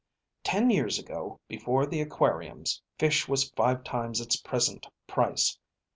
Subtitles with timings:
[0.43, 5.59] Ten years ago, before the aquariums, fish was five times its present price.